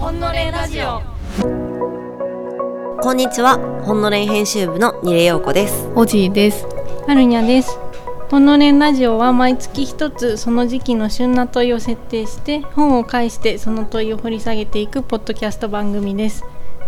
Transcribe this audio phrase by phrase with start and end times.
[0.00, 1.00] ほんのれラジオ。
[3.00, 5.88] こんにちは、ほんのれん編集部の二礼陽子です。
[5.94, 6.66] おじいです。
[7.06, 7.78] はるにゃです。
[8.32, 16.44] ほんのれんラジオは毎月一つその時期の旬な問いを設定して本を介してその問いを掘り下げていくポッドキャスト番組です。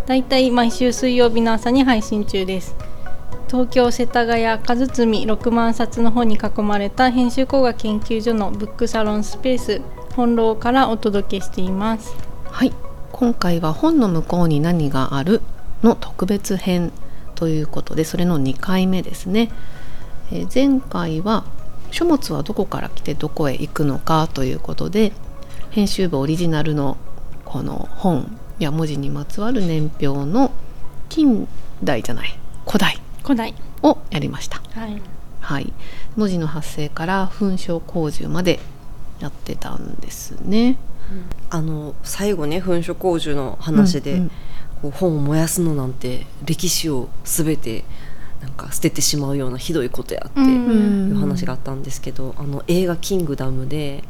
[0.06, 2.74] だいたい毎週水曜日の朝に配信中です
[3.46, 9.80] 東京世田谷和積6万冊の本に囲まれた編集工学研究所のブックサロンスペース
[10.16, 12.14] 本楼からお届けしています。
[12.46, 12.72] はい、
[13.12, 15.40] 今回は本の向こうに何がある？
[15.82, 16.92] の特別編
[17.34, 19.50] ということで、それの2回目ですね。
[20.32, 21.44] えー前回は
[21.90, 25.12] 書物はどこから来てどこへ行くのかということで、
[25.70, 26.96] 編集部オリジナルの
[27.44, 30.50] この本や文字にまつわる年表の
[31.08, 31.46] 近
[31.84, 34.62] 代じゃない古代古代をやりました。
[34.78, 35.00] はい。
[35.40, 35.72] はい、
[36.16, 38.60] 文字の発生から噴書工事まで
[39.20, 40.76] やってたんですね。
[41.50, 44.28] あの最後ね、噴書工事の話で、うんうん。
[44.82, 47.84] こう本を燃やすのなんて歴史をすべて
[48.40, 51.08] なんか捨ててしまうようなひどいことやってうん。
[51.08, 54.04] いう話があったんですけど、あの映画キングダムで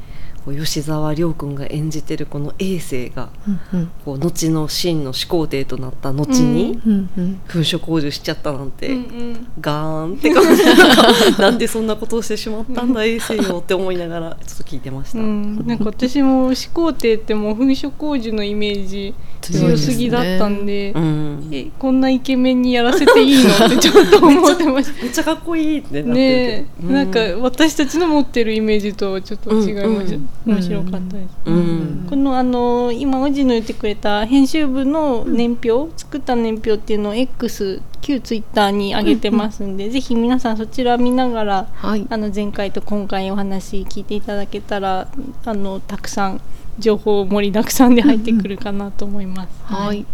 [0.45, 3.31] こう吉沢亮君が演じてるこの衛星が
[3.73, 3.91] うんうん。
[4.05, 8.89] こう後の真の始皇帝となった後にうんうん噴書工事しちゃったなんて。
[8.89, 9.47] うんうん。
[9.61, 10.62] ガーンって感じ。
[11.41, 21.48] なんでそんなことをしてしまったんだ衛星よって思いながらちょっと聞いてました、うん、なんか私も始皇帝ってもう噴書工事のイメージ強すぎだったんでうん。
[21.53, 23.67] えこんなイケメンにやらせていいの？
[23.67, 26.92] ってちょっと思ってましめっちゃかっこいいってなってねえけど。
[26.92, 32.07] なんか私たちの持ってるイメージとはちょっと違いました、うん面白かったです、うん。
[32.09, 42.07] このあの今おじの言ってくれた編集部の年表、作った年表っていうのを X 旧ツイッターに上げてますんで、ぜひ皆さんそちら見ながらはい。
[42.11, 45.09] あの前回と今回お話聞いていただけたら
[45.45, 46.41] あのたくさん
[46.79, 49.48] 情報盛りだくさんで入ってくるかなと思います。
[49.65, 50.05] はい、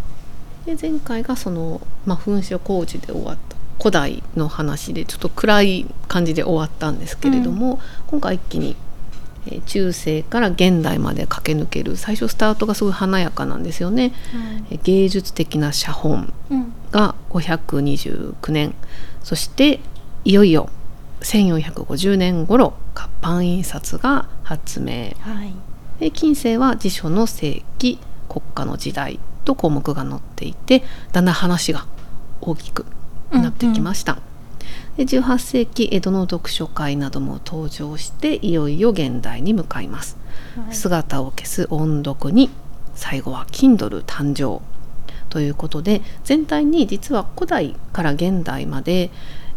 [0.64, 8.89] で前回がその、まあ、噴書工事で終わった古代の話でちょっと暗い感じで終わったんですけれども、今回一気に、えー
[9.66, 14.12] 中世から現代まで駆け抜ける最初スタートがすごい華やかなんですよね。
[14.70, 16.72] えー芸術的な写本うん。
[16.90, 18.74] が529年。
[19.22, 19.80] そして
[20.24, 20.68] いよいよ
[21.20, 25.12] 1450年頃活版印刷が発明。
[25.20, 25.52] はい。
[26.00, 27.98] で近世は辞書の世紀
[28.28, 31.86] 国家の時代と項目が載っていてだんだん話が
[32.40, 32.86] 大きく
[33.30, 34.18] なってきました、
[35.00, 40.18] で18世紀江戸の読書会なども登場していよいよ現代に向かいます、
[40.54, 40.74] はい。
[40.74, 42.50] 姿を消す音読に
[42.94, 44.62] 最後は Kindle 誕生。
[45.30, 49.10] ということで全体に実は古代から現代まで、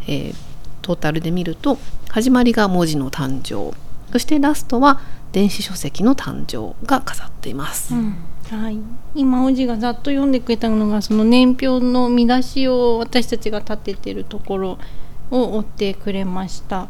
[0.08, 0.36] えー
[0.84, 1.78] トータルで見ると
[2.10, 3.76] 始まりが文字の誕生。
[4.12, 5.00] そしてラストは
[5.32, 7.96] 電子書籍の誕生が飾っています。
[7.96, 8.16] うん。
[8.52, 8.78] はい、
[9.16, 14.78] 今おじがざっと読んでくれたのがその年表の見出しを私たちが立ててるところ
[15.34, 16.88] を追ってくれました。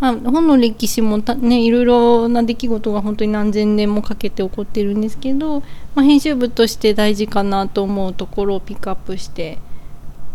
[0.00, 5.60] まあ、本の歴史もた、ね、いろいろな出来事が本当に何千年もかけて起こってるんですけど、
[5.94, 9.58] まあ、編集部として大事かなと思うところをピックアップして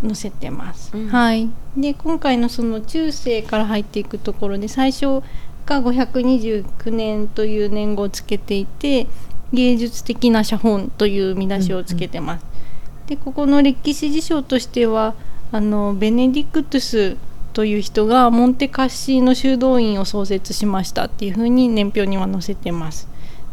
[0.01, 0.91] 載せてます。
[0.93, 5.21] うんはい、で今回のその中世から入っていくところで最初
[5.65, 9.07] が529年という年号をつけていて
[9.53, 12.45] 芸術的な写本という見出しをつけてます。
[13.07, 15.13] でここの歴史事象としては
[15.53, 17.17] あのベネディクトゥス
[17.53, 23.07] という人がモンテカッシーの修道院を創設しましたっていうふうに年表には載せてます。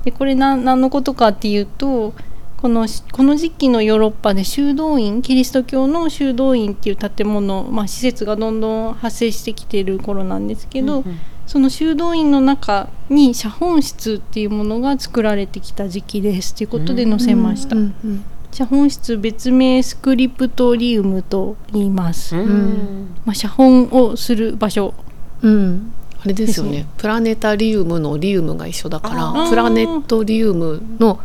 [0.04, 2.14] でこれ何何のことかっていうと
[2.56, 11.04] このこの時期のヨーロッパで修道院キリスト教の修道院っていう建物、まあ、施設がどんどん発生してきている頃なんですけど、
[11.46, 23.14] その修道院の中に写本室っていうものが作られてきた時期ですということで載せました、うんうん写本室別名スクリプトリウムと言います、うん。
[23.24, 24.94] まあ、写本をする場所。
[25.42, 25.92] うん。
[26.22, 26.86] あれですよね。
[26.98, 31.18] プラネタリウムのリウムが一緒だからプラネットリウムの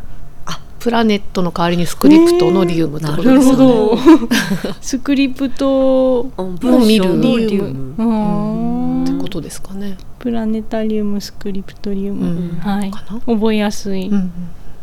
[0.45, 3.57] あプラネットの代わりにスクリプトのリウムってことですよね。
[3.57, 3.97] ど。
[4.79, 7.93] スクリプトうんもう見るリウム。
[7.97, 9.03] ムうん。
[9.03, 9.97] ってことですかね。
[10.19, 12.59] プラネタリウムスクリプトリウム、うん。
[12.59, 12.91] はい。
[13.25, 14.31] 覚えやすい、うん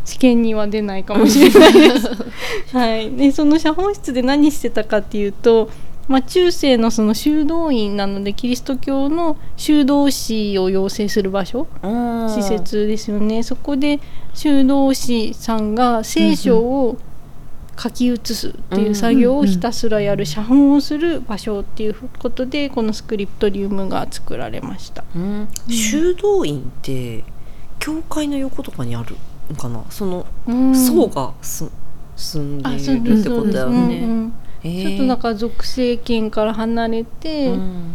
[0.05, 2.09] 試験には出ないかもしれないです。
[2.77, 5.71] はい、でその写本室で何してたかっていうと、
[6.09, 11.69] まあ、中世のその修道院なのでキリスト教の修道士を養成する場所
[12.29, 13.43] 施設ですよね。
[13.43, 14.01] そこで
[14.35, 16.99] 修道士さんが聖書を
[17.79, 25.05] 書き写すっていう作業をひたすらやる写本をする場所っていうことでこのスクリプトリウムが作られました。
[25.17, 25.49] うん。
[25.69, 27.25] 修道院って
[27.79, 29.17] 教会の横とかにある？
[29.53, 29.85] のかな。
[29.91, 30.75] そのうん。
[30.75, 31.71] 層がす
[32.17, 34.01] 住んでいるってことだよね。
[34.03, 34.33] うんうん
[34.65, 34.89] えー。
[34.89, 37.95] ちょっとなんか属性圏から離れて、うん。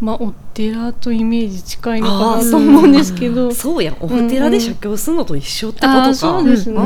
[0.00, 3.52] まあお寺とイメージ近いのかなと思うんですけど。
[3.52, 3.96] そうやん。
[4.00, 6.78] お寺で写経するのと一緒ってことか、そうですね。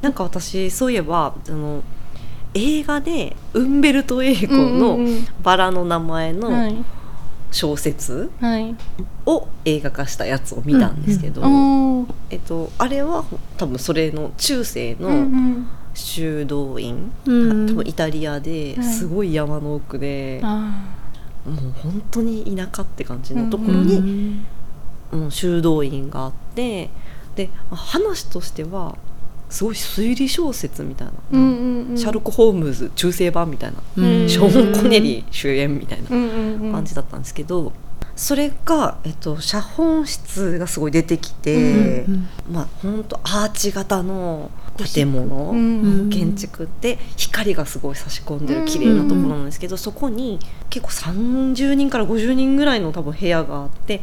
[0.00, 1.82] なんか私そういえばあの
[2.54, 6.76] 映画でウンベルト・エイコうんのうんうん「バラの名前」のはい
[7.50, 8.74] 小説はい。
[9.26, 11.42] を映画化したやつを見たんですけど、
[12.30, 13.24] えっと、あれは
[13.56, 15.68] 多分それの中世うんうのん。
[15.94, 17.66] 修道院、うん。
[17.68, 18.84] 多分イタリアではい。
[18.84, 20.86] すごい山の奥で、あ
[21.44, 23.96] もう本当に田舎って感じのところうんに、
[25.12, 25.24] うん。
[25.24, 26.88] うん、修道院があって
[27.34, 28.96] で話としては
[29.50, 31.98] すごい推理小説みたいな、ーうんうんうん。
[31.98, 37.72] シャーロック・ホームズ中世版みたいな、うんショーン・コネリー主演みたいなうんうんうん感じだったんですけど、
[38.16, 44.50] それが、えっと、写本室がすごい出てきて、うんまあ本当アーチ型の
[44.94, 50.38] 建物、うん建築で光がすごい差し込んでる綺麗なところなんですけど、そこに
[50.68, 54.00] 結構30人から50人ぐらいの多分部屋があって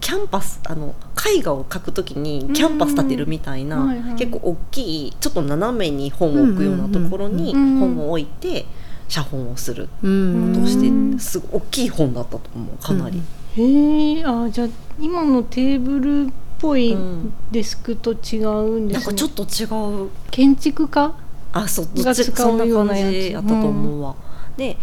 [0.00, 0.94] キャンバスあの
[1.36, 3.86] 絵画を描くときにキャンバス立てるみたいな、うん。
[3.88, 4.14] はいはい。
[4.16, 8.66] 結構大きいちょっと斜めに本を置くようなところにうん本を置いて
[9.08, 9.88] 写本をする。
[10.02, 10.60] うん。
[10.60, 13.22] として、うんすごい大きい本だったと思うかなり。
[13.56, 14.68] へえあじゃあ
[15.00, 17.32] 今のテーブルっぽいうん。
[17.50, 19.00] デスクと違うんですね。
[19.00, 20.10] なんかちょっと違う。
[20.30, 21.14] 建築家
[21.50, 23.12] あそうどっちが使そんなうような感やつ。
[23.12, 24.14] じやったと思うわ、
[24.58, 24.76] で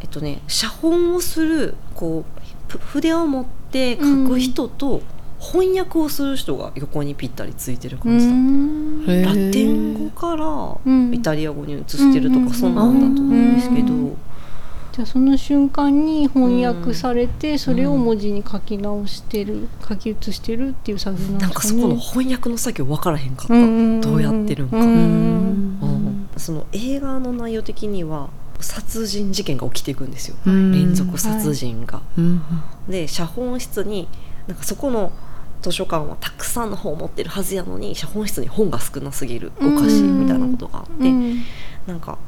[0.00, 3.63] えっとね写本をするこうふ筆を持って
[4.00, 5.02] 書く人と
[5.38, 10.46] 翻訳をする人が横にぴったりついてるう感じだった、ラテン語から
[10.84, 11.14] うん。
[11.14, 14.16] イタリア語に移してるとかそんなんだと思うんですけど、うん
[14.94, 21.74] じゃあその瞬間に翻訳されて、それを文字に書き直してる書き写してるっていう作業なんなんですかね。
[21.74, 24.88] かそこの翻訳の作業分からへんかった、うんどうやってるんか、ううん。
[24.88, 26.28] うん。
[26.36, 28.30] その映画の内容的には
[28.62, 30.72] 殺人事件が起きていくんですよ、うん。
[30.72, 32.02] 連続殺人が。
[32.16, 32.42] うん
[32.88, 34.08] で写本室に
[34.46, 35.12] なんかそこの
[35.62, 41.42] 図書館はたくさんの本を持ってるはずやのに写本室に本が少なすぎるおかしいみたいなことがあって、うん。
[41.86, 42.18] なんか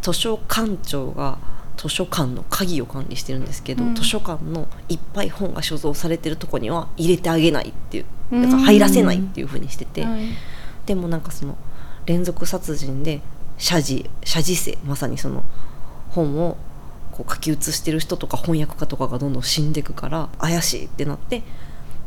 [0.00, 1.38] 図書館長が
[1.76, 3.94] 図書館の鍵を管理してるんですけど、うん。
[3.94, 8.42] 図書館のいっぱい本が所蔵されてるとこには入れてあげないっていううん。
[8.42, 10.22] だから入らせないっていう風にしてて、はい。
[10.86, 11.58] でもなんかその
[12.06, 13.20] 連続殺人で
[13.58, 15.44] 写字写字生まさにその
[16.10, 16.56] 本を
[17.12, 21.42] こう書き写してる人とか翻訳家とかがどんどん死んでいくから怪しいってなって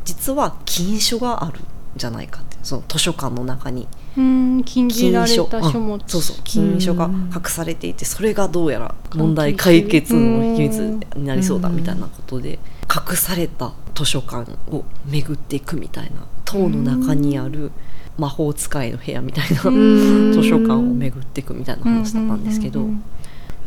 [0.06, 1.64] 実は禁書があるん
[1.96, 2.52] じゃないかって。
[2.64, 3.88] その図書館の中に。
[4.18, 6.00] うん禁じ禁られた書物。
[6.06, 12.60] そうそう禁書が隠されていてそれがどうやら問題解決の秘密になりそうだみたいなことで
[12.94, 17.72] 隠された図書館を巡っていくみたいな塔の中にある
[18.18, 20.34] 魔法使いの部屋みたいなうん。
[20.36, 22.86] 図書館を巡っていくみたいな話だったんですけど、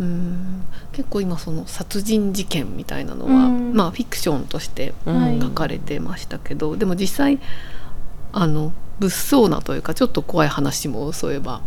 [0.01, 0.65] うん。
[0.93, 3.75] 結構今その殺人事件みたいなのは、うん。
[3.75, 5.41] まあフィクションとしてはい。
[5.41, 7.39] 書かれてましたけど、でも実際
[8.33, 11.61] あの物騒なというかちょっと怖い話もそういえば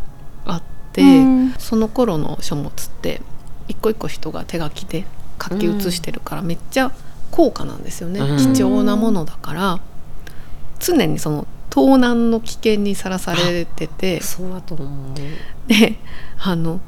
[0.46, 0.62] あっ
[0.94, 1.52] て、うん。
[1.58, 3.22] その頃の書物って
[3.68, 5.06] 一個一個人が手書きで
[5.42, 6.92] 書き写してるからめっちゃ
[7.32, 8.38] 高価なんですよね、うん。
[8.54, 9.80] 貴重なものだから
[10.80, 15.16] 常にその盗難の危険にさらされててそうだと思う。
[15.68, 16.00] で
[16.40, 16.80] あの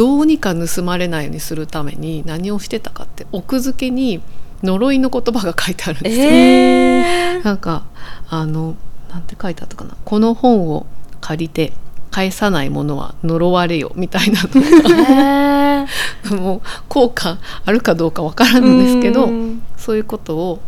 [0.00, 4.22] どうにか盗まれないようにするために何をしてたかって奥付けに
[4.62, 6.24] 呪いの言葉が書いてあるんですよ。
[6.24, 7.82] え なんか
[8.30, 8.76] あの
[9.10, 9.90] なんて書いてあったかな。
[10.06, 10.86] この本を
[11.20, 11.74] 借りて
[12.10, 15.86] 返さないものは呪われよみたいなー、
[16.34, 19.62] の も効果あるかどうかわからんですけど、うん。
[19.76, 20.60] そういうことを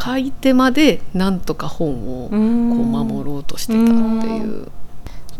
[0.00, 1.88] 書いてまでなんとか本
[2.24, 4.68] をこう守ろうとしてたっていう。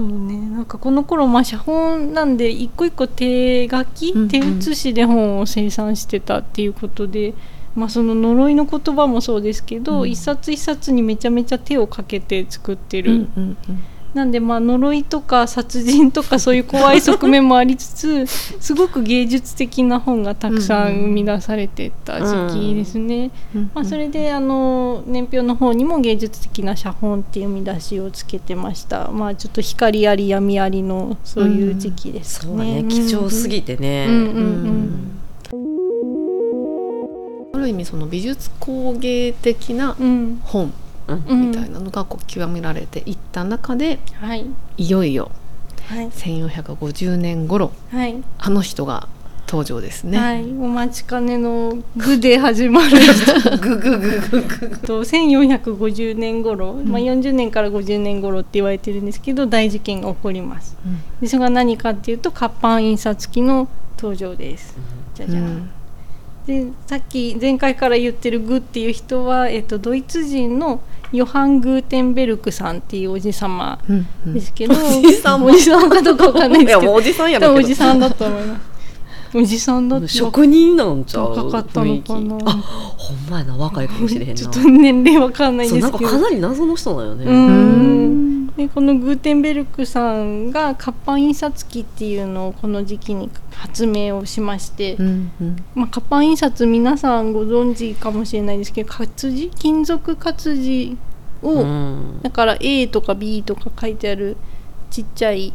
[0.01, 0.39] そうね。
[0.49, 4.29] なんかこの頃まあ写本なんで一個一個手書き、うんうん。
[4.29, 7.35] 手写しで本を生産してたっていうことで、
[7.75, 10.11] まあ、その呪いの言葉もそうですけど、うん。
[10.11, 13.29] 一冊一冊にめちゃめちゃ手をかけて作ってる、
[14.15, 18.27] なんでまあ呪いとか殺人とかそういう怖い側面もありつつ
[18.61, 23.31] すごく芸術的な本がたくさん生み出されてた時期ですね。
[23.55, 23.71] うん。
[23.75, 29.11] まあ、それであの年表の方にも芸術的な写本っていう見出しをつけてました。
[29.13, 32.89] まあちょっと光あり闇ありのそういう時期ですそうだねね。
[32.89, 34.15] 貴重すぎてね、うん。
[34.15, 34.23] うん。
[34.25, 35.21] うん。
[37.53, 40.41] ある意味その美術工芸的なうん。
[40.45, 40.73] 本
[41.17, 44.47] みたいなのがこう極められていった中ではい。
[44.77, 45.31] いよいよ
[45.89, 46.11] はい。
[46.11, 48.17] 1450年頃はい。
[48.39, 49.09] あの人が
[49.51, 50.17] 登場ですね。
[50.17, 52.99] はい、お待ちかねの「グ」で始まる
[53.61, 60.77] グググググと1450年頃、まあ、40年から50年頃って言われてるんですけど大事件が起こります。
[60.87, 61.01] うん。
[61.21, 64.77] でそれが何かっていうと活版印刷機の登場です。
[65.15, 65.71] じゃじゃん、うん。
[66.47, 70.81] でさっき前回から言ってるグっていう人は、えっと、ドイツ人の
[71.13, 74.35] ヨハン・グーテンベルクさんっていうおじ様うんうん。
[74.35, 75.45] ですけど、おじさん。
[75.45, 78.70] おじさんかどうかわかんないいですけどおじさんやおじさんだと思います
[79.33, 81.31] おじさんだって職人なんちゃう？
[81.31, 82.37] 若かったのかな。
[82.37, 82.45] 雰囲気。
[82.47, 84.35] あほんまやな若いかもしれへんな。
[84.35, 86.01] ちょっと年齢わかんないんですけど。
[86.01, 88.47] なんかかなり謎の人だよね、ううん。
[88.47, 95.57] んでこのグーテンベルクさんが活版印刷機っていうのをこの時期に発明をしまして、うんうん。
[95.75, 100.97] まあ、活版印刷皆さんご存知かもしれないですけど活字金属活字
[101.43, 102.21] を、うん。
[102.23, 104.37] だから A とか B とか書いてある
[104.91, 105.55] ちっちゃい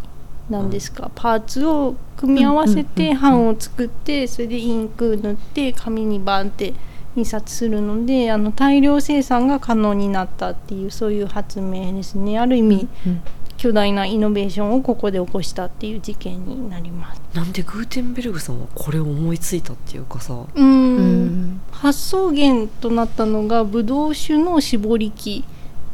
[0.50, 6.74] なんですか、パーツを組み合わせてうん版を作ってそれでインク塗って紙にバンって
[7.16, 12.38] 印刷するのであの大量生産が可能になったっていうそういう発明ですね。
[12.38, 13.22] ある意味うん
[13.58, 17.22] 巨大なイノベーションをここで起こしたっていう事件になります。
[17.34, 20.34] なんでグーテンベルグさんはこれを思いついたっていうかさ。
[20.34, 21.26] ううん。
[21.26, 25.44] ん発想源となったのがブドウ酒の絞り器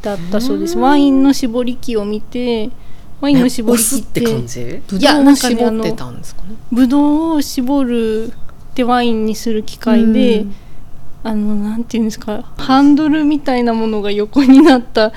[0.02, 0.76] だったそうです。
[0.76, 0.82] うん。
[0.82, 2.70] ワインの絞り器を見て
[3.22, 4.20] ワインの絞り器って。
[4.20, 4.82] て感じ？
[4.88, 6.48] ぶいやなんかね絞ってたんですかね？
[6.70, 10.54] ブドウを絞るってワインにする機械で、うん。
[11.24, 15.12] あのなんていうんですかハンドルみたいなものが横になった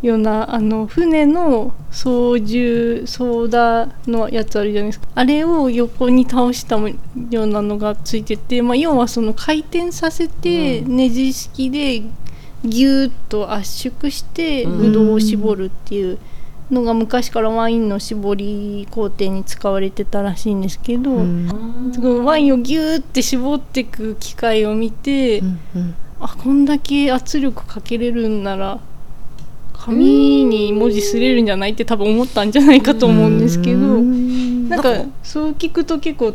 [0.00, 5.08] ようなあの船の操縦ソーダのやつあるじゃないですか。
[5.14, 10.96] あれを横に倒したようなのがついてて、まあ、要はその回転させてうん。
[10.96, 12.00] ネジ式で
[12.64, 14.78] ギューッと圧縮してうん。
[14.78, 16.18] ブドウを絞るっていう
[16.70, 22.24] のが昔からワインの絞り工程に使われてたらしいんですけど、うん。
[22.24, 28.78] ワインをギューって絞っていく機械を見て、うんうんあこんだけ圧力かけれるんなら
[29.72, 31.72] 紙に文字すれるんじゃない？
[31.72, 34.68] って多分思ったんじゃないかと思うんですけど、うん。
[34.68, 36.32] なんかそう聞くと結構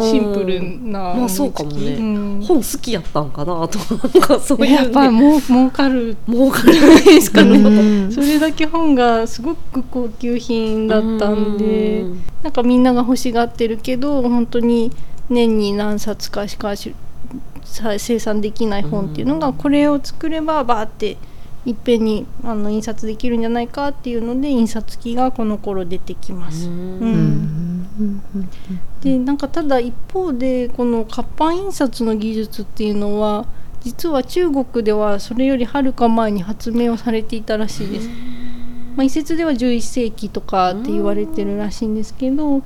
[0.00, 1.94] シンプルなまあそうかもね。
[1.94, 2.42] うん。
[2.42, 3.78] 本好きやったんかなと。
[3.78, 6.16] か なんかそういう、ね、やっぱもう儲かる。
[6.28, 8.12] 儲かるですかね、うん。
[8.12, 12.20] それだけ本がすごく高級品だったんでうん。
[12.42, 14.90] なんかみんなが欲しがってるけど本当に
[15.28, 16.94] 年に何冊かしかし
[17.64, 19.54] さ生産できない本っていうのがうん。
[19.54, 21.16] これを作ればバーって
[21.64, 26.68] いっぺんにあの印刷できるんじゃないかっていうので印刷機がこの頃出てきます。
[26.68, 27.75] うん
[29.02, 33.46] でなんかただ一方でこの活版印刷の技術っていうのは
[33.82, 38.08] 実は中国ではそれよりはるか前に発明をされていたらしいです。
[38.96, 42.62] まあ、一説では11世紀とかって言われてるらしいんですけど、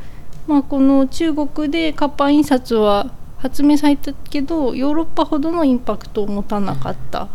[0.47, 7.29] まあ、この中国で活版印刷は発明されたけどヨーロッパほどのインパクトを持たなかった、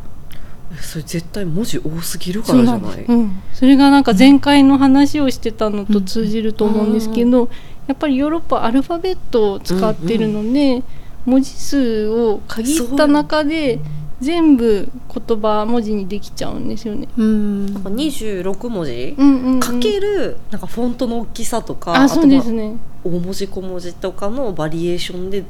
[0.71, 3.05] えそれ絶対文字多すぎるからじゃない？
[3.05, 7.49] うん、それがなんか前回の話をしてたのと通じると思うんですけど、
[7.87, 10.83] やっぱりヨーロッパはアルファベットを使ってるので、
[11.25, 13.79] 文字数を限った中で
[14.21, 17.07] 全部言葉文字にできちゃうんですよね。
[17.17, 17.73] うん。
[17.73, 19.59] なんか26文字、うんうんうん。
[19.59, 22.69] かけるなんかフォントの大きさとかあそうですとね。
[22.69, 25.43] まあ大文字小文字とかのバリエーションで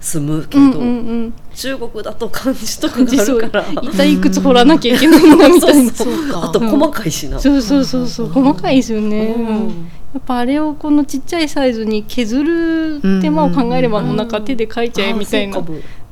[0.00, 0.84] 済むけど、うんうんう
[1.26, 1.34] ん。
[1.54, 3.64] 中国だと漢字とかがあるから。
[3.82, 5.90] 一体いくつ掘らなきゃいけないのかみたいな。
[5.92, 8.28] そうそうかあと細かいしな、そうそうそうそう。
[8.28, 15.62] 細かいですよね、うんうんやっぱあれをこのちっちゃいサイズに削る手間を考えればもうなんか手で書いちゃえみたいな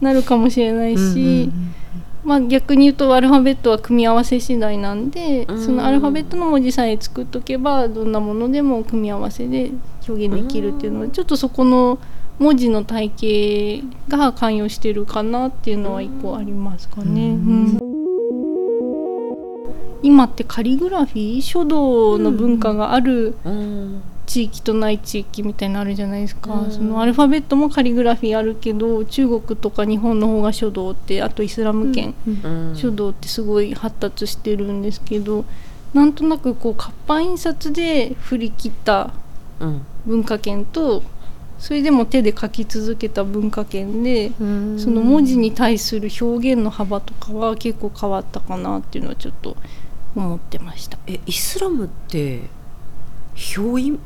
[0.00, 1.74] なるかもしれないし、うん
[2.26, 5.64] まあ、逆に言うとアルファベットは組み合わせ次第なんで、うん。
[5.64, 9.70] そのアルファベットの文字さえ作っとけばどんなものでも組み合わせで
[10.08, 12.00] 表現できるっていうのはちょっとそこの
[12.40, 17.28] 文字の体系が関与してるかなっていうのは一個ありますかね。
[17.28, 17.78] うん。
[17.80, 17.95] うん
[20.06, 24.02] 今ってカリグラフィー書道の文化があるうん。
[24.26, 26.70] 地域とない地域みたいなのあるじゃないですか、うん。
[26.70, 32.70] そのアルファベットもカリグラフィーあるけど中国とか日本の方が書道ってあとイスラム圏、うん。
[32.70, 35.44] うん書道ってすごい発達してるんですけど
[35.94, 39.12] なんとなくこう活版印刷で振り切った
[39.60, 39.86] うん。
[40.06, 41.02] 文化圏と
[41.58, 44.78] それでも手で書き続けた文化圏でうん。
[44.78, 49.56] その文字に対する表現の幅とかは結構変わったかなっていうのはちょっと
[50.20, 50.99] 思ってました。
[51.06, 52.42] えイスラムって
[53.56, 53.99] 表意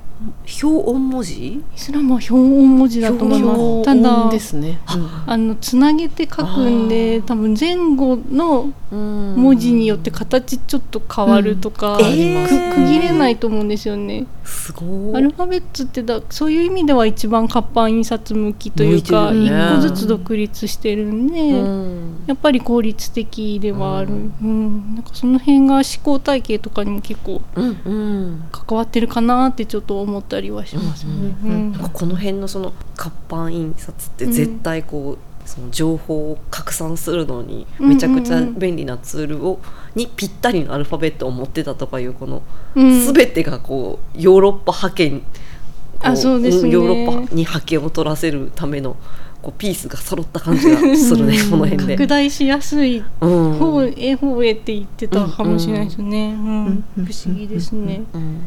[0.62, 1.46] 表音文字？
[1.46, 3.84] イスラムは表音文字だと思います。
[3.84, 4.80] ただ音ですね。
[5.26, 12.04] あのつなげて書くんで多分前後の文文字によって形ちょっと変わるとか、うん。
[12.04, 12.48] えー。
[12.48, 14.26] く区切れないと思うんですよね。
[14.44, 15.16] すごい。
[15.16, 19.50] アルファベットってだそういう意味では一番活版印刷向きというかね。
[19.76, 22.24] 個ずつ独立してるんで、うん。
[22.26, 24.94] やっぱり効率的ではある、ううん。
[24.96, 28.44] なんかその辺が思考体系とかにも結構うんうん。
[28.50, 31.12] 関わってるかなってちょっと思ったりはしますね。
[31.44, 39.60] うんうんなんかこの辺のその活版印刷って絶対こう、その情報を拡散するのにめちゃくちゃ便利なツールを、
[39.94, 42.42] にぴったりのアルファベットを持ってたとかいうこの
[42.74, 43.12] うん。
[43.12, 46.68] 全てがこうヨーロッパ覇権こあそうですね。
[46.68, 48.96] んヨーロッパに覇権を取らせるための
[49.42, 51.96] こうピースが揃った感じがするねこの辺で。
[51.96, 53.52] 拡大しやすいうん。
[53.54, 56.32] 方へ方へって言ってたかもしれないですね。
[56.32, 56.84] うん。
[56.96, 58.02] 不思議ですね。
[58.14, 58.42] うん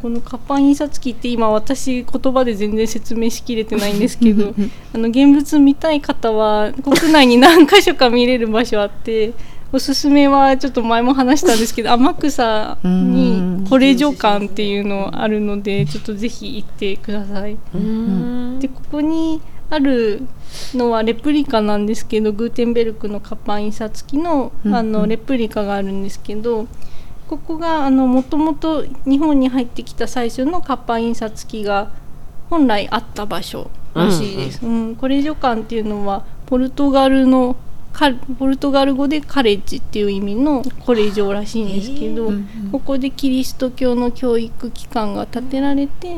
[0.00, 4.54] この活版印刷機って今私言葉で全然説明しきれてないんですけど
[4.94, 9.34] あの現物見たい方は国内に何箇所か見れる場所あって
[9.72, 17.56] おすすめはちょっと前も話したんですけど天草にコレ女館っていうのあるのでちょっとぜひ行ってください。
[17.74, 18.58] うん。
[18.60, 20.28] でここにある
[20.74, 26.66] のはレプリカなんですけどグーテンベルクの活版印刷機のあのレプリカがあるんですけど
[27.28, 31.90] ここがあのもともと日本に入ってきた最初の活版印刷機が
[32.50, 34.64] 本来あった場所らしいです。
[34.64, 37.56] うんコレジョ館っていうのはポルトガルの
[37.92, 46.16] カポルトガル語でカレッジっていう意味のコレジョらしいんですけど、うんここでキリスト教の教育機関が建てられて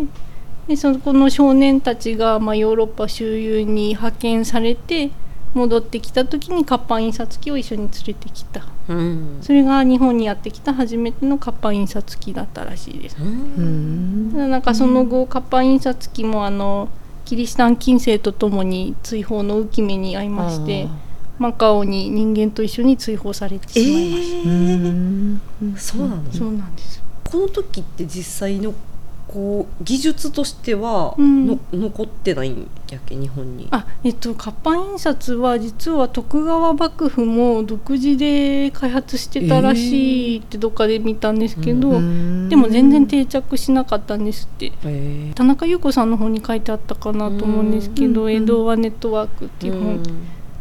[0.68, 5.10] でそこの少年たちが、まあ、ヨーロッパ周遊に派遣されて
[5.54, 8.66] 戻ってきた時に活版印刷機を一緒に連れてきた。
[8.88, 9.38] うん。
[9.40, 13.16] それが日本にやってきた初めての活版印刷機だったらしいです。
[13.20, 14.30] うん。
[14.32, 16.88] ただなんかその後活版印刷機もあの
[17.24, 20.88] キリシタン近世とともに追放の浮き目に遭いまして
[21.38, 24.50] マカオに人間と一緒に追放されてしまいました。
[24.50, 25.40] うん。
[25.76, 27.02] そうなの、そうなんです。
[27.24, 28.74] この時って実際の
[29.34, 31.46] こう技術としてはうん。
[31.48, 33.66] の、残ってないんやっけ日本に。
[33.72, 42.48] あえっと活版印刷は実は徳川幕府も独自で開発してたらしいってどっかで見たんですけど、うん。
[42.48, 44.72] でも全然定着しなかったんですって。
[44.84, 48.32] へ田中優子さんの方に書いてあったかなと思うんですけど「うん。
[48.32, 50.02] 江戸はネットワーク」ってえいう本、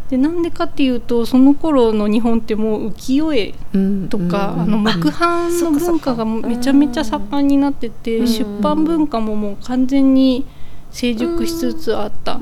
[0.10, 4.10] でなんでかっていうとその頃の日本ってもう浮世絵うん。
[4.10, 4.62] とか、うん。
[4.62, 8.28] あの木版の文化がめちゃめちゃ盛んになってて、うん。
[8.28, 10.46] 出版文化ももう完全に
[10.92, 12.40] 成熟しつつあった。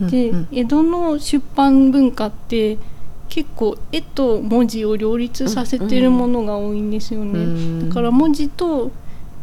[0.00, 0.48] でうん。
[0.52, 2.78] 江戸の出版文化って
[3.28, 7.88] 結構絵と文字を両立させてるものが多いんですよね、うん。
[7.88, 8.90] だから文字と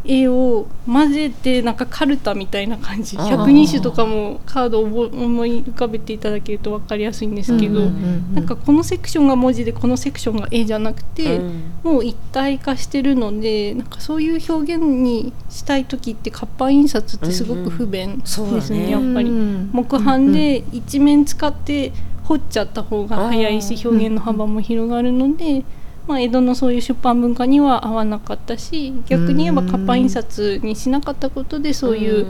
[0.05, 3.17] 絵を混ぜてなんかカルタみたいな感じ。
[3.17, 3.37] あー。
[3.37, 11.73] 百人種とかもカードを思い浮かべていただけると分かりやすいんですけど、うんうんなんかこのセクションが文字でこのセクションが絵じゃなくて、うん。
[11.83, 18.91] もう一体化してるのでなんかそういう表現にしたい時って活版印刷ってすごく不便そうだですね,、ね。
[18.91, 19.29] やっぱり。
[19.29, 21.91] 木版で一面使って
[22.23, 25.63] 彫っちゃった方が早いし表現の幅も広がるので、
[26.09, 32.25] まあ、江戸のそういう出版文化には合わなかったし逆に言えば活版印刷にしなかったことでそういう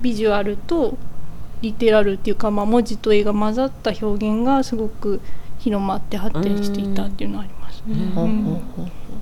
[0.00, 0.96] ビジュアルと
[1.62, 5.20] リテラルっていうか、まあ、文字と絵が混ざった表現がすごく
[5.58, 7.96] 広まって発展していたっていうのはありますね。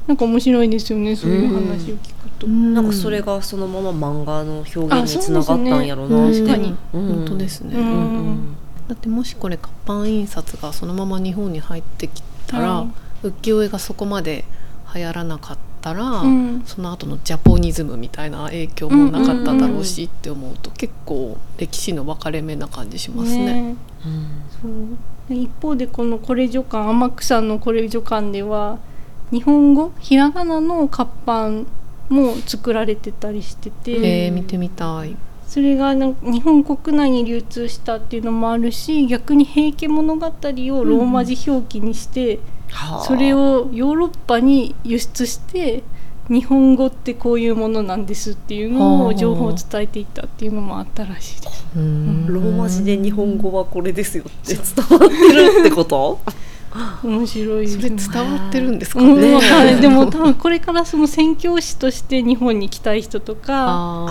[0.06, 2.46] なんか面白いですよねそういう話を聞くと。
[2.48, 6.74] なんかそれがそのまま漫画の表現につながったんやろうな確かに。
[6.92, 7.06] うん。
[7.08, 7.74] 本当ですね、
[8.88, 14.44] だってもしこれ活版印刷がそのまま日本に入ってきたら、はい浮世絵がそこまで
[14.94, 16.62] 流行らなかったら、うん。
[16.64, 23.76] その後のジャポニズムみたいな影響もなかっただろうしって思うと、結構歴史の分かれ目な感じしますね。
[24.04, 24.42] うん。
[24.62, 24.98] そう。
[25.28, 28.78] で一方でこのコレ女館天草のコレ女館では
[29.30, 31.66] 日本語ひらがなの活版
[32.08, 35.16] も作られてたりしてて、えー見てみたい。
[35.46, 42.59] それがなんか日本国内に流通したっていうのもあるし逆に「平家物語」をローマ字表記にして、はあ
[43.06, 45.82] それをヨーロッパに輸出して
[46.28, 51.66] 日本語ってこういうものなんですっていうのはあを情報を伝えていったっていうのもあったらしいです。
[51.76, 52.26] うん。
[52.32, 56.20] ローマ字で日本語はこれですよって伝わってるってこと？
[57.02, 57.66] 面白い。
[57.66, 59.20] ですそれ伝わってるんですかうん。
[59.20, 59.34] ね。
[59.34, 64.08] わかんでも多分これからその宣教師として日本に来たい人とか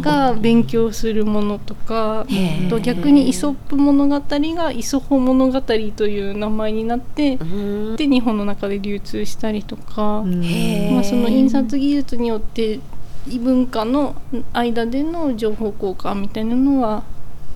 [0.00, 2.26] が勉強するものとか
[2.68, 7.96] と逆にイソップ物語がイソホ物語という名前になってうん。
[7.96, 12.80] で日本の中で流通したりとか、まあ、その印刷技術によって
[13.26, 14.16] 異文化の
[14.52, 17.04] 間での情報交換みたいなのは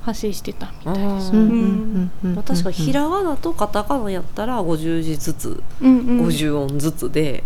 [0.09, 1.33] 発生してたみたいです。
[1.33, 2.11] うん。
[2.25, 2.35] うん。
[2.35, 6.27] まあ、確かひらがなとカタカナやったら50字ずつ、うんうん。
[6.27, 7.45] 50音ずつで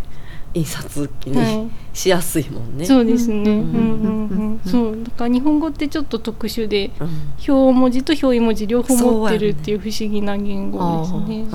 [0.55, 2.85] 印刷機はいにしやすいもんね。
[2.85, 3.51] そうですね。
[3.51, 3.73] うん。
[3.73, 3.75] ん。
[3.75, 4.29] うん。
[4.29, 4.61] うん。
[4.65, 5.03] そう。
[5.03, 7.09] だから日本語ってちょっと特殊でうん。
[7.49, 11.47] 表文字と表意文字両方持ってるっていう不思議な言語ですね。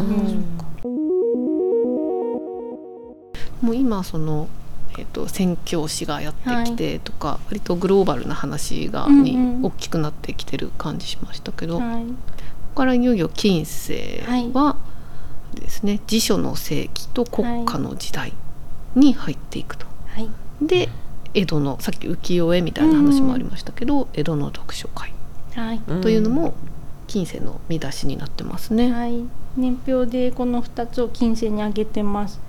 [3.62, 4.50] もう今その、
[4.98, 12.04] えっと宣教師がやってきてとか、割とグローバルな話が、うんうんに大きくなってきてる感じしましたけど、こはい。
[12.06, 14.76] こからいよいよ近世は
[15.54, 18.34] ですね、辞書の世紀と国家の時代
[18.96, 19.86] に入っていくと。
[20.08, 20.30] はい。
[20.62, 20.90] で
[21.34, 25.14] 江戸のさっき浮世絵みたいな話もありましたけど、江戸の読書会
[25.56, 25.82] はい。
[25.88, 26.54] うんというのも
[27.08, 28.92] 近世の見出しになってますね。
[28.92, 29.24] はい。
[29.56, 32.40] 年表でこの2つを近世に挙げてます。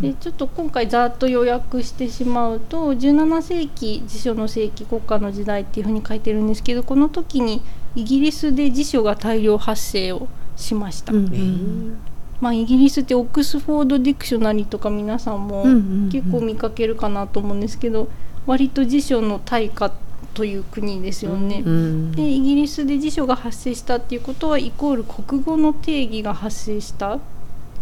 [0.00, 7.62] でちょっと今回ざっと予約してしまうと17世紀辞書の世紀国家の時代っていうふうに書いてるんですけどこの時に
[7.94, 15.62] イギリスで辞書が大量発生をしました、うんえーまあイギリスって Oxford Dictionary とか皆さんも
[16.10, 18.08] 結構見かけるかなと思うんですけど
[18.46, 19.92] 割と辞書の大家
[20.34, 22.12] という国ですよね、うん。
[22.12, 27.20] でイギリスで辞書が発生したっていうことはイコール国語の定義が発生した。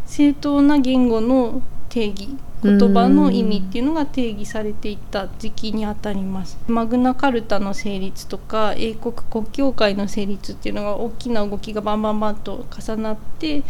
[0.05, 2.29] 正当な言語の定義
[2.63, 6.59] 言葉の意味っていうのが定義されていった時期にあたります。
[6.69, 13.63] マグナカルタの成立とか英国国教会の成立っていうのが大きな動きがバンバンバンと重なって、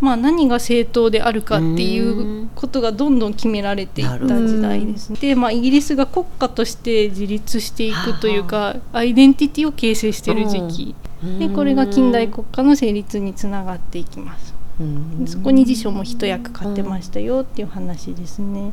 [0.00, 5.18] まあ、何が正当であるかっていうことがどんどん決められていった時代ですね。
[5.20, 10.94] で、まあ、イギリスが国家として自立していくというかアイデンティティを形成している時期
[11.38, 14.53] でこれが近代国家の成立につながっていきます。
[14.80, 14.82] う
[15.22, 15.26] ん。
[15.26, 18.72] そこに辞書も一役買ってましたよっていう話ですね。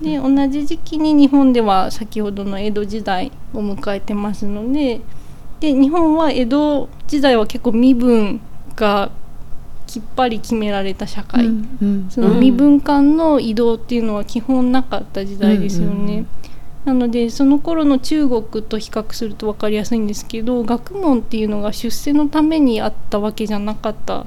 [0.00, 5.00] で同じ時期に日本では先ほどの江戸時代を迎えてますので
[5.60, 8.40] で日本は江戸時代は結構身分
[8.74, 9.10] が
[9.86, 16.24] きっぱり決められた社会、うんその身分間の移動っていうのは基本なかった時代ですよね。
[16.84, 24.26] なのでその頃の中国と比較すると分かりやすいんですけど学問っていうのが出世のためにあったわけじゃなかった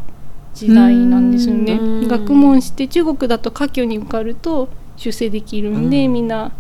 [0.55, 2.07] 時代なんですよねうん。
[2.07, 6.51] 学問して中国だと科挙に受かると出世できるんで、うんみんな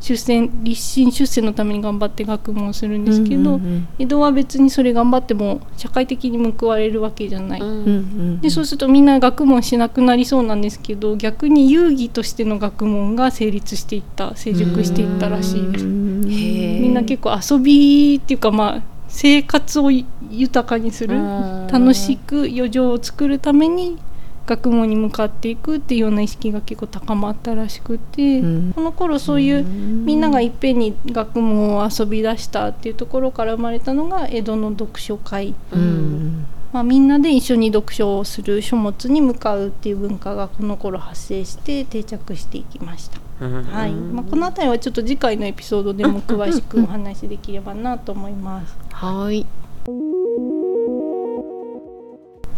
[0.00, 7.60] 出世立身出世のために頑張って学問するんですけど、うんうん江戸は別にそれ頑張っても社会的に報われるわけじゃない。
[7.60, 15.84] うんうんでそうするとみんな学問しなくなりそうなんですけど逆に遊戯としての学問が成立していった成熟していったらしいです。
[15.84, 21.66] みんな結構遊びっていうかまあ生活を豊かにするうん。
[21.66, 23.98] 楽しく余剰を作るために
[24.46, 28.72] 学問に向かっていくっていうような意識が結構高まったらしくて、うん。
[28.72, 35.54] この頃そういうみんながいっぺんに学問を遊び出したっていうところから生まれたのが江戸の読書会。
[35.72, 36.46] うん。
[36.72, 43.92] まあ、みんなで一緒に読書をする書物に向かうっていう文化がこの頃発生して定着していきました、うんはい。
[43.92, 48.76] まあ、この辺りはちょっと次回のエピソードでも詳しくお話しできればなと思います。
[48.92, 49.46] はい。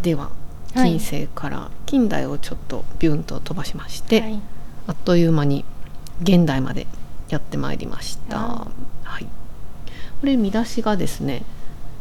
[0.03, 0.31] では
[0.75, 0.99] はい。
[0.99, 4.41] 近世から近代をちょっとビュンと飛ばしまして、はい。
[4.89, 5.65] あっという間に
[6.23, 6.87] 現代まで
[7.29, 8.39] やってまいりました。
[8.39, 8.67] は
[9.05, 9.25] はい。
[10.21, 11.43] これ見出しがですね、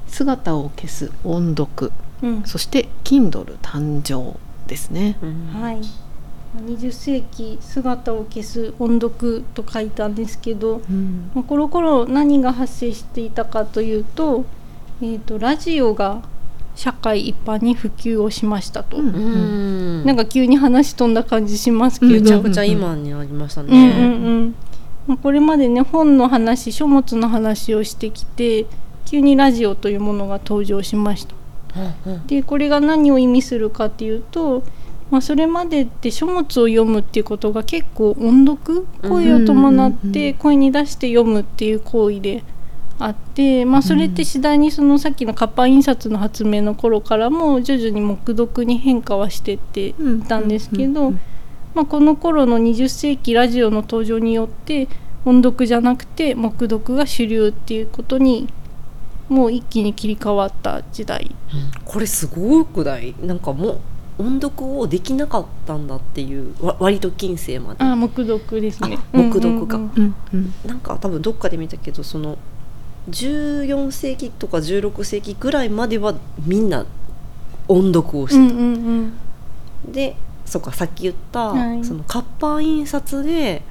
[0.07, 1.91] 姿を消す音読、
[2.23, 2.43] うん。
[2.43, 5.17] そして Kindle 誕生ですね。
[5.21, 5.81] うんはい、
[6.57, 11.31] 20世紀姿を消す音読と書いたんですけど、うん。
[11.33, 14.45] まあこの頃何が発生していたかというと,、
[15.01, 16.21] えー、とラジオが
[16.75, 19.07] 社会一般に普及をしましたと、うん。
[19.07, 19.19] う
[20.01, 20.05] ん。
[20.05, 22.21] なんか急に話飛んだ感じしますけど、うん。
[22.21, 23.89] めちゃくちゃ今にありましたうんうんね。
[23.89, 24.09] う
[24.47, 24.55] ん。
[25.07, 28.65] まあこれまでね本の話書物の話をしてきて
[29.05, 31.35] 急にラジオというものが登場しました。
[32.05, 32.27] うんうん。
[32.27, 34.63] でこれが何を意味するかっていうと、
[35.11, 42.43] まあ、それまでって書物を読むっていうことが結構音読声を伴って声に出して読むっていう行為で
[42.97, 49.95] あって、まあ、それって次第にそのさっきの活版印刷の発明の頃からも徐々に黙読に変化はしてってい
[50.27, 51.11] たんですけど、
[51.73, 54.87] まあ、この頃の20世紀ラジオの登場によって
[55.25, 58.47] 音読じゃなくて黙読が主流っていうことに
[59.29, 61.35] もう一気に切り替わった時代。
[61.85, 63.15] これすごくない？
[63.21, 63.79] なんかもう
[64.21, 67.83] 音読をできなかったんだっていうわ割と近世まで。
[67.83, 68.97] あ黙読ですね。
[69.13, 69.77] あ黙読か。
[69.77, 70.15] うん
[70.65, 72.37] なんか多分どっかで見たけどその
[73.09, 76.85] 14世紀とか16世紀ぐらいまではみんな
[77.67, 79.13] 音読をしてた、うんうん
[79.85, 79.91] うん。
[79.91, 81.83] でそうかさっき言った、はい。
[81.83, 83.63] その活版印刷で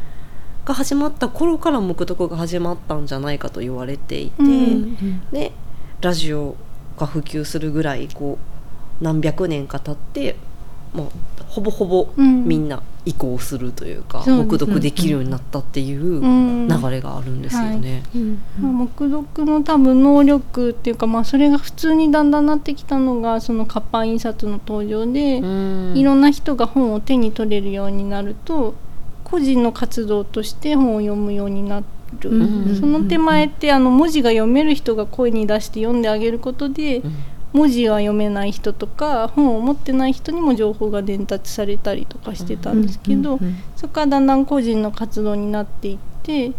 [0.64, 5.20] が始まった頃から黙読が始まったんじゃないかと言われていて、うん。
[5.30, 5.52] で
[6.00, 6.56] ラジオ
[6.98, 8.49] が普及するぐらいこう
[9.00, 10.36] 何百年か経って、
[10.94, 11.06] まあ、
[11.48, 12.44] ほぼほぼうん。
[12.46, 16.68] みんな移行するというか、そうです黙読できるようになったっていううん。
[16.68, 18.02] 流れがあるんですよね。
[18.60, 25.92] まあ、黙読の多分能力っていうか、まあ、それが普通にだんだんなってきたのがその活版印刷の登場で、うん。
[25.96, 28.74] いろんな人が本を手に取れるようになると
[29.24, 32.76] 個人の活動として本を読むようになる、うん。
[32.78, 37.12] その手前ってあの文字が読める人が声に出して読んであげることでうん
[37.52, 43.40] 文字は読めない人とか本を持ってない人にも情報が伝達されたりとかしてたんですけど、
[43.76, 46.52] そこからだんだん個人の活動になっていって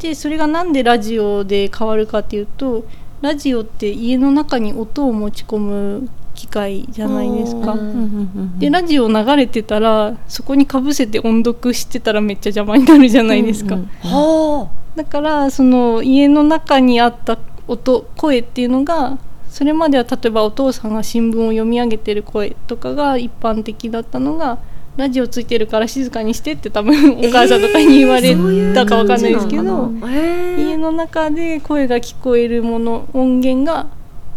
[0.00, 2.84] でそれがなんでラジオで変わるかっていうと
[3.20, 7.72] ラジオって家の中に音を持ち込む機械じゃないですか。
[7.72, 13.76] うんでラジオ流れてたらそこにかぶせて音読してたらめっちゃ邪魔になるじゃないですか。
[14.02, 19.18] はだからその家の中にあった音声っていうのが
[19.50, 24.58] それまでは例えばお父さんが新聞を読み上げてる声とかが一般的だったのが
[24.96, 28.34] ラジオついてるから静かにしてって多分お母さんとかに言われ
[28.74, 33.86] たかわかんないですけど、あ、へー家の中で声が聞こえるもの音源が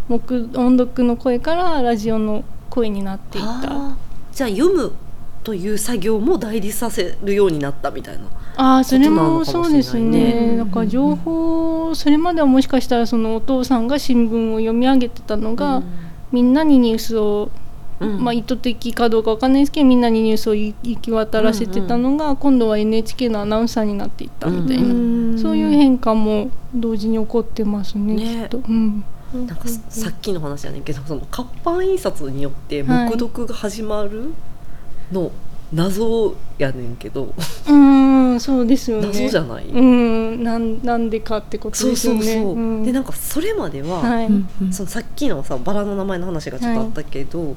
[0.07, 3.47] 黙音読の声からラジオの声になっていた。
[3.47, 4.93] あーじゃあ読む
[5.43, 8.25] という作業も代理させるようになったみたいな。
[8.57, 10.55] ああそれもそうですね。
[10.55, 10.57] ね。
[10.57, 15.81] だから情報それまではもしかしたらそのお父さんが新聞を読み上げてたのが、
[16.31, 17.49] みんなにニュースを、
[17.99, 18.23] うん。
[18.23, 25.39] まあ、意図的かどうかわかんないですけどみんなにニュースを行き渡らせてたのが、今度は NHK のアナウンサーになっていったみたいな、うん。
[25.39, 28.23] そういう変化も同時に起こってますねね。
[28.23, 28.57] きっと。
[28.57, 29.03] うん。
[29.33, 33.09] なんかささっきの話やねんけどその活版印刷によってはい。
[33.11, 34.33] 黙読が始まる
[35.11, 35.31] の
[35.71, 37.33] 謎やねんけど、
[38.33, 39.07] うんそうですよね。
[39.07, 40.43] 謎じゃない、うん。
[40.43, 42.23] なんなんでかってことそうですよね。
[42.23, 42.83] そうそう、ん。
[42.83, 44.29] でなんかそれまでは、はい、
[44.71, 47.55] そのさっきのさバラの名前の話がちょっとあったけど、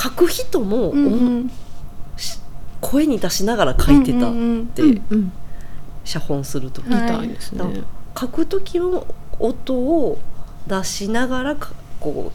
[0.00, 1.50] 書く人も、うんうん。
[2.16, 2.38] し
[2.80, 4.82] 声に出しながら書いてたっうんうんうんて、
[6.04, 7.24] 写本する時、はいみた。
[7.24, 7.82] いですね。
[8.18, 9.06] 書く時の
[9.38, 10.18] 音を
[10.66, 12.32] 出しながらかこ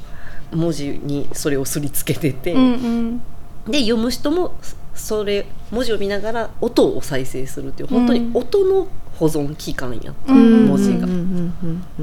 [0.51, 3.21] う文字にそれをすりつけてて、うんうん。
[3.67, 4.55] で読む人も
[4.97, 10.67] それ文字を見ながら音を再生するっていう本当に音の保存期間やった、うん。
[10.67, 11.07] 文字が。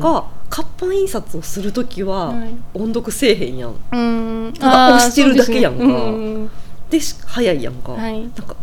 [0.02, 2.54] がが活版印刷をする時ははい。
[2.74, 3.74] 音読せえへんやん。
[3.92, 4.52] うん。
[4.52, 5.78] ただ押してるだけやんか。
[5.78, 6.04] ですね。
[6.04, 6.50] うん
[6.90, 7.92] でし早いやんか。
[7.92, 8.20] はい。
[8.20, 8.57] なんか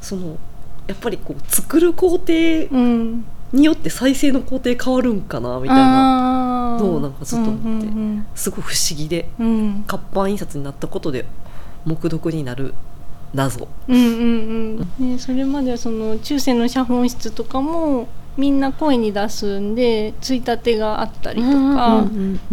[0.00, 0.36] その
[0.86, 2.32] やっぱりこう作る工程
[2.70, 3.24] うん。
[3.52, 6.78] によって再生の工程変わるんかなみたいな。
[6.78, 7.86] のをなんかずっと思って。
[7.86, 9.28] うんすごい不思議で。
[9.86, 11.26] 活版印刷になったことで
[11.84, 12.74] 黙読になる
[13.34, 13.68] 謎。
[13.88, 22.06] うんうんうんね、それまではその中世の写本室とかもみんな声に出すんでついたてがあったりとか、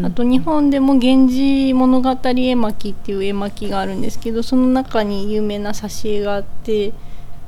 [0.04, 6.94] あと日本でも「源氏物語絵巻」っていう絵巻があるんですけどその中に有名な挿絵があって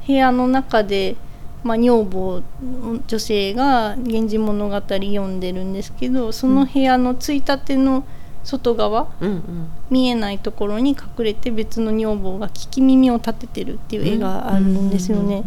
[0.06, 1.16] 部屋の中で、
[1.64, 2.42] まあ、女房
[3.08, 8.04] 女性が「源氏物語」読んでるんですけどその部屋のついたての
[8.46, 9.42] 外側、うんうん。
[9.90, 15.44] 見えないところに隠れて別の女房が聞き耳を立ててるっていう絵があるんですよね。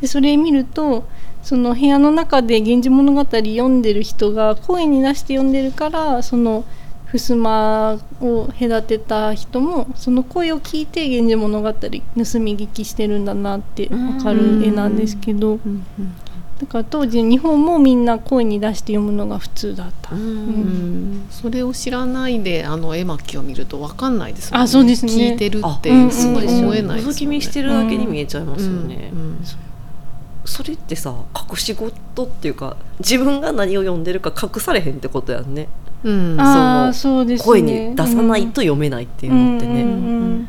[0.00, 1.04] でそれ見ると
[1.42, 6.64] その部屋の中で「源氏物語」読んでる人が声に出して読んでるからその
[7.12, 15.58] 襖を隔てた人もその声を聞いて「源氏物語」盗み聞きしてるんだなって分かる絵なんですけど
[16.60, 20.14] だから当時日本もみんな声に出して読むのが普通だった。
[20.14, 21.26] うん。
[21.30, 25.12] それを知らないであの絵巻を見るとわかんないですもんあそうですね。
[25.12, 29.10] 聞いてるってすよ思えない覗き見してるだけに見えちゃいますよね。
[29.10, 29.38] うん。
[30.44, 35.68] それってさ隠し事っていうか自分が何を読んでるか隠されへんってことやんね。
[36.04, 36.92] うん。
[36.92, 37.46] そうですね。
[37.46, 39.94] 声に出さないと読めないっていうのってね、うんう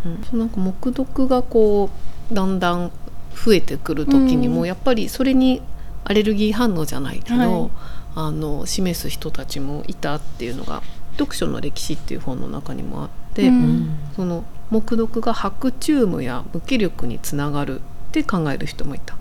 [0.10, 1.90] んそうなんか黙読がこ
[2.32, 2.92] うだんだん
[3.34, 4.68] 増えてくる時にも、うん。
[4.68, 5.62] やっぱりそれに
[6.04, 7.72] アレルギー反応じゃないけど、はい。
[8.14, 10.84] あの示す人たちもいたっていうのが
[11.18, 13.98] 「読書の歴史」っていう本の中にもあって、うん。
[14.16, 19.16] その黙読が白チュームや無気力につながるって考える人もいた。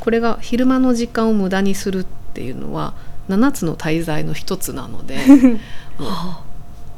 [0.00, 2.94] これが昼間の時間を無駄にするっていうのは
[3.28, 5.18] 7つの大罪の一つなので
[5.98, 6.10] もう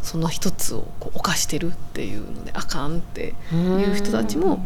[0.02, 4.64] その一つをこう犯してるっていうのであかんっていう人たちも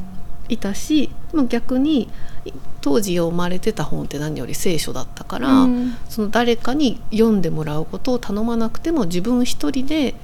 [0.52, 2.08] いたしでも逆に
[2.44, 5.96] い当時読まれてた本って何より聖書だったから、うん。
[6.08, 10.14] その誰かに読んでもらうことを頼まなくても自分一人で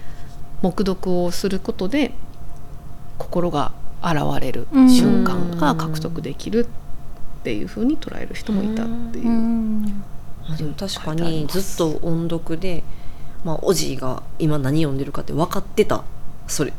[0.62, 2.12] 黙読をすることで
[3.16, 6.68] 心が現れる瞬間が獲得できるっ
[7.38, 9.28] っていうふうに捉える人もいたっていう。
[9.28, 9.82] うん。
[10.46, 11.46] まあでも確かに。
[11.46, 12.82] ずっと音読で、
[13.44, 16.04] まあ、おじいが今何読んでるかって分かってた。
[16.46, 16.72] それ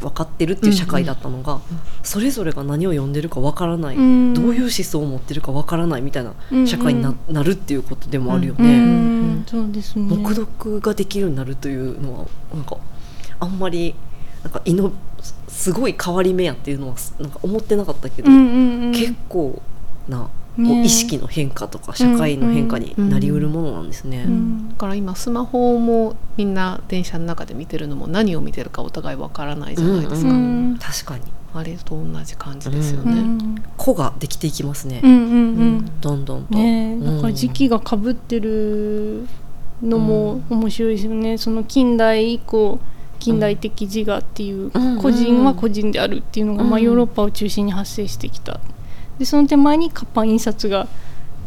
[0.00, 1.60] 分かってるっていう社会だったのが、
[2.02, 4.34] それぞれが何を読んでるか分からない、うん。
[4.34, 8.78] どういう思想を持ってるか分からないみたいなうん社会にな,、なるっていうことでもあるようね。
[8.78, 10.06] んそうですね。
[10.08, 12.76] 黙読ができるようになるというのはなんか
[13.40, 13.94] あんまり
[14.42, 14.92] なんかイノ
[15.48, 18.92] すごい変わり目やっていうのはなんか思ってなかったけど、うんうんうん。
[18.92, 19.60] 結構
[20.08, 24.24] なね意識の変化とか社会の変化になりうるものなんですね。
[24.26, 31.24] うんだから今スマホもみんな電車の中で見てるのも何を見てるかお互いわからないじゃないですか、うん確かに。
[31.54, 33.12] あれと同じ感じですよね。
[33.20, 35.24] うん子ができていきますね、うんうんう
[35.80, 36.00] ん。
[36.00, 36.54] どんどんと。
[36.54, 39.26] ねだから時期がかぶってる
[39.82, 42.78] のも面白いですよね、その近代以降
[43.18, 44.98] 近代的自我っていう、うん。
[44.98, 46.84] 個人は個人であるっていうのが、まあ、うん。
[46.84, 48.60] ヨーロッパを中心に発生してきた
[49.18, 50.86] でその手前に活版印刷が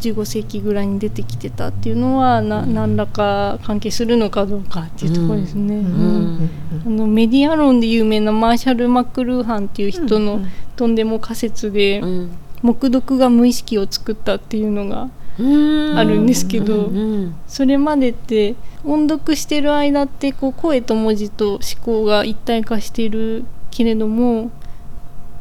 [0.01, 5.75] 15世紀ぐらいに出てきてたっていうのはな何らか関係するのかどうかっていうところですね。
[5.75, 6.37] うん。
[6.37, 6.49] ん。
[6.87, 10.47] あのメディア論で有名なマーシャル・マクルーハンっていう人のうん。
[10.75, 12.31] とんでも仮説で、うん。
[12.63, 15.97] 黙読が無意識を作ったっていうのがうん。
[15.97, 24.49] あるんですけどうんうんそれまでって音読してる間ってこう声と文字と思考が一体化しているけれども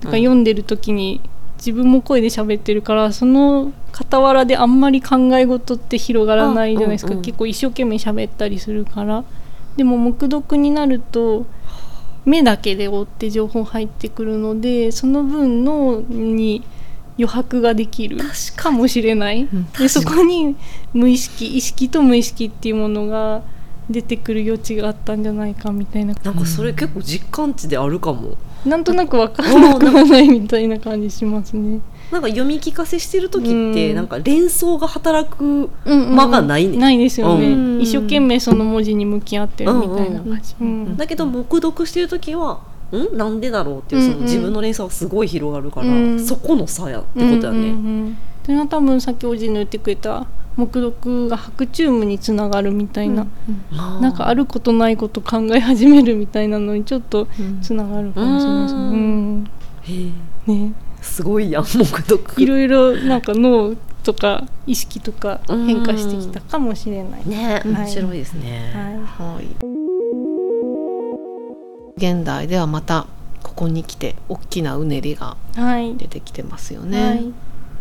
[0.03, 0.13] なん。
[0.13, 1.21] か読んでる時に
[1.61, 9.25] 自分も声で喋ってるからその傍らであんまり考え事って広がらないじゃないですか、あうんうん結構一生懸命喋ったりするから。
[9.77, 11.47] でも黙読になると
[12.25, 16.65] 目だけで追って情報入ってくるのでその分脳に
[17.17, 18.19] 余白ができる
[18.57, 19.71] かもしれない、ん。
[19.73, 20.57] でそこに
[20.93, 23.43] 無意識意識と無意識っていうものが
[23.91, 26.15] 出てくる余地があったんじゃないかみたいな。
[26.23, 28.37] なんかそれ結構実感値であるかも。
[28.65, 31.81] なんとなく分からなくはないみたいな感じしますね。
[32.13, 33.97] なんか読み聞かせしてる時って、うん。
[33.97, 36.77] なんか連想が働くうんうん間がないね。
[36.77, 37.81] ないですよね、うん。
[37.81, 40.97] 一生懸命その文字に向き合ってるみたいな感じ、うんうんうん。
[40.97, 42.61] だけど黙読してる時は
[42.93, 43.17] ん？
[43.17, 48.15] なんでだろうっていうそのうんうん自分の連想がすごい広がるから、うんそこの差やってことやね。
[48.49, 50.27] うんうんうんそれは多分さっきおじの言ってくれた
[50.57, 53.27] 黙読が白チュームにつながるみたいな、
[53.71, 57.61] まなんかあることないこと考え始めるみたいなのにちょっとうん。
[57.61, 58.75] つながるかもしれないです。
[58.75, 58.81] ね。
[58.81, 59.51] ううん。
[59.83, 60.13] へ
[60.49, 60.67] え。
[60.67, 60.73] ね。
[61.01, 62.43] すごいやん黙読。
[62.43, 67.29] いろいろなんか脳とか意識とか変化してきたかもしれない。
[67.29, 68.73] ねうん面白いですね。
[69.17, 69.47] ははい。
[71.97, 73.07] 現代ではまた
[73.43, 75.97] ここに来て大きなうねりがい、はい。
[75.97, 77.21] 出てきてますよはね。
[77.23, 77.33] い、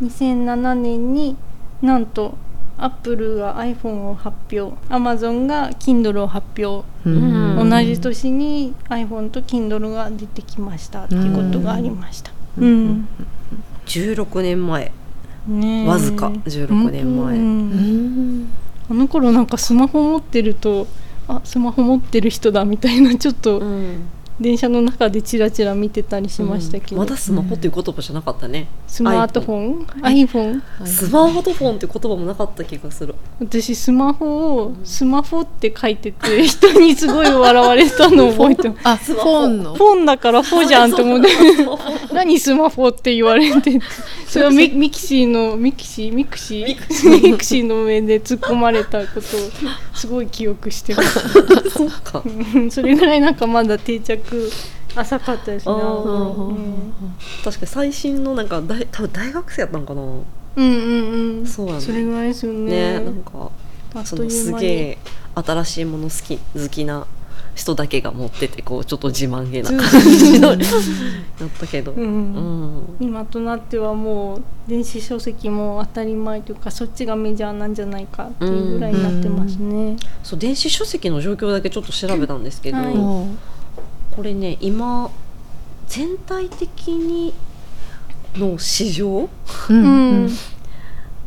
[0.02, 1.36] 2007年に
[1.82, 2.38] なんと
[2.78, 7.70] アップルが iPhone を発表 Amazon が Kindle を発表、うん。
[7.70, 12.32] 同じ年に iPhone と Kindle が出てきましたっていうことがありました。
[12.58, 12.88] ううん。
[12.90, 13.08] ん
[13.86, 14.92] 16年前。
[15.48, 15.88] ねえ。
[15.88, 16.28] わずか。
[16.30, 17.36] 16年前。
[17.36, 18.50] うんうん。
[18.90, 20.88] あの頃なんかスマホ持ってると
[21.28, 24.10] あスマホ持ってる人だみたいなちょっとうん
[24.40, 28.68] 電車の中でチラチラ見てたりしましたけど、まだスマホっていう言葉じゃなかったね。
[28.88, 33.16] スマートフォン？iPhone スマートフォンって言葉もなかった気がする。
[33.40, 38.82] 私スマホをスマホって書いてて人にすごい笑われたのを覚えてます。
[38.88, 39.44] あ、フスマホ。
[39.44, 39.76] ォンの。
[39.76, 41.30] フォンだからフォじゃんと思って。
[42.14, 43.80] 何スマホって言われて
[44.26, 46.14] それはミミキシーのミキシー？
[46.14, 47.10] ミクシー？
[47.22, 49.24] ミミクシーの上で突っ込まれたことを
[49.94, 51.70] すごい記憶してます。
[51.72, 52.24] そうか。
[52.54, 52.72] うん。
[52.72, 54.29] それぐらいなんかまだ定着
[54.96, 57.04] 浅かったですねうん
[57.44, 60.02] 確かに最新のなんか大多分大学生やったんかな？
[60.02, 60.24] うん
[60.56, 61.46] うんうん。
[61.46, 63.00] そうやねそれぐらいですよね。
[63.00, 63.52] ねなんか
[64.04, 64.98] そのすげえ
[65.36, 67.08] 新しいもの好き好きな
[67.56, 70.66] 人だけが持っててこうちょっと自慢げな感じのだ
[71.46, 71.92] ったけど。
[71.92, 72.76] ううん。
[72.78, 72.84] ん。
[73.00, 79.98] 今となってはもう電子書籍も当たり前というかそっちがメジャーなんじゃないかっていうぐらいになってますね。
[80.24, 82.94] そう電子書籍の状況だけちょっと調べたんですけど、はい。
[82.94, 83.38] うん
[84.16, 85.12] これね今
[85.88, 87.34] 全体的に
[88.36, 89.30] の市場、
[89.70, 90.26] ううん。
[90.26, 90.30] ん、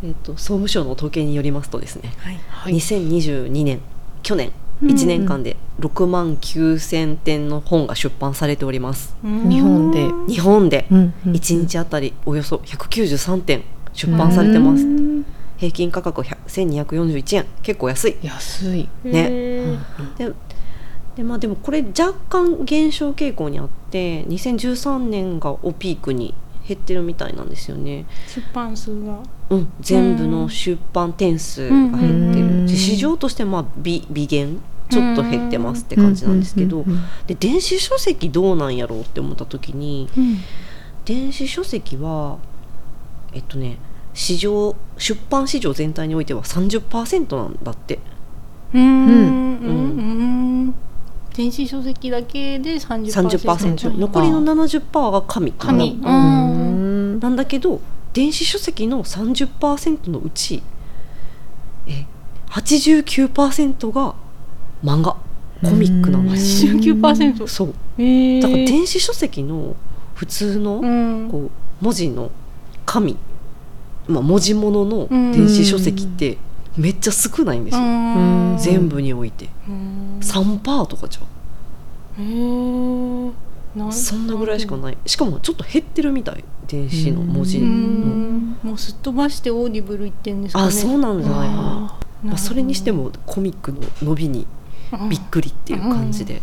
[0.05, 2.75] えっと総務省の統計によりますとですね、はい、はい。
[2.75, 3.81] 2022年
[4.23, 4.89] 去年うん。
[4.91, 9.17] 1年間で6万9,000点の本が出版されております。
[9.23, 10.09] 日本で。
[10.29, 10.87] 日本で。
[10.91, 14.85] うんうん1日あたりおよそ193点出版されてます。
[14.85, 15.25] うん。
[15.59, 17.47] 平均価格100 1241円。
[17.63, 18.17] 結構安い。
[18.23, 18.89] 安い。
[19.05, 19.11] ね。
[19.13, 20.19] へー。
[20.31, 20.35] で
[21.17, 26.35] でまあでもこれ若干減少傾向にあって2013年がをピークに
[26.67, 29.19] 減ってるみたいなんですよね、出版数が。
[29.51, 32.67] うん、全部の出版点数が減ってうんる。
[32.67, 36.85] で市場としてまあ微微減ちょっと減ってますって感じなんですけど
[37.27, 40.39] で電子書籍どうなんやろうって思った時にうん。
[41.05, 42.39] 電子書籍は
[43.33, 43.79] えっとね
[44.15, 47.99] 市場出版市場全体においては30%なんだって。
[48.73, 48.85] うーん。
[48.85, 49.67] うん。
[49.67, 49.71] う
[50.69, 50.75] ん
[51.35, 57.17] 電子書籍だけで30% 30%残りの70%が紙紙ううん。
[57.17, 57.21] ん。
[57.21, 57.81] なんだけど
[58.13, 60.63] 電子書籍の30%のうち
[61.87, 62.07] え
[62.51, 64.15] 89%が
[64.85, 65.17] 漫画。
[65.63, 67.75] コミックなのよ89%そう。
[67.97, 69.77] えー、だから電子書籍の
[70.15, 71.29] 普通のうん。
[71.31, 72.31] こう文字の
[72.85, 73.17] 紙、
[74.09, 76.37] まあ、文字物の電子書籍って
[76.77, 78.57] めっちゃ少ないんですよ、うん。
[78.59, 79.49] 全部において。
[79.69, 80.19] うん。
[80.21, 81.27] 3%とかじゃん
[83.91, 84.99] そんなぐらいしかない。
[85.07, 86.45] しかもちょっと減ってるみたい。
[86.67, 90.69] 電子の文字もうすっ飛ばして Audible 行ってんですかね。
[90.69, 91.49] あそうなんじゃない。
[91.49, 91.63] かな、
[92.23, 94.47] まあ、それにしてもコミックの伸びに
[95.11, 96.41] びっくりっていう感じで、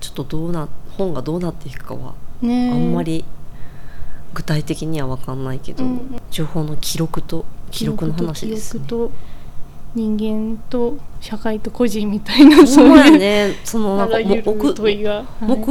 [0.00, 3.24] ちょっとどうな本がどうなっていくかはあんまり
[4.34, 6.20] 具体的には分かんないけど、うん。
[6.30, 9.12] 情報の記録と記録の話ですね記録と
[9.94, 14.70] 人間と社会と個人みたいなほそういうねそのなんか黙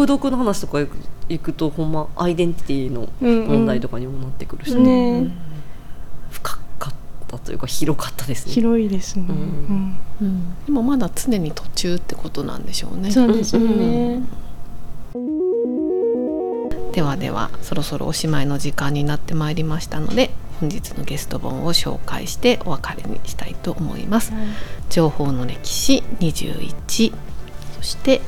[0.08, 0.98] 読 の話とか行く
[1.30, 3.48] 行くとほんまアイデンティティのうんうん。
[3.48, 5.32] 問題とかにもなってくるし、ね。
[6.30, 6.94] 深かっ
[7.28, 8.54] たというか広かったですね。
[8.54, 9.36] 広いですね、うん。
[9.36, 9.98] うん。
[10.22, 10.56] うん。
[10.66, 13.12] でもまだ常に途中ってことなんでしょうね。
[13.12, 14.22] そうですよね、
[16.92, 20.32] ではではそろそろおしまいの時間になってまいりましたので
[20.62, 24.32] 本日のゲスト本を紹介してお別れにしたいと思います。
[24.32, 24.44] はい、
[24.90, 27.14] 情報の歴史21
[27.76, 28.22] そして、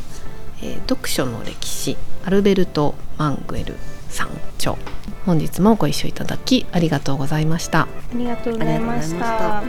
[0.61, 3.75] えー、読書の歴史アルベルト・マングエル
[4.09, 4.29] さん
[5.25, 7.81] 本日もご一緒いただきありがとうございました。
[7.81, 9.63] ありがとうございました。